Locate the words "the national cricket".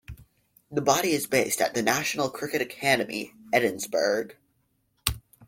1.75-2.59